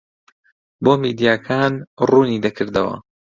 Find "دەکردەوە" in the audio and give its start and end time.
2.45-2.95